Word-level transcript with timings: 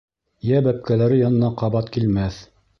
Йә 0.51 0.61
бәпкәләре 0.69 1.21
янына 1.21 1.53
ҡабат 1.63 1.95
килмәҫ... 1.99 2.45